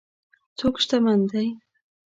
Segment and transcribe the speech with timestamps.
[0.57, 1.47] څوک شتمن دی.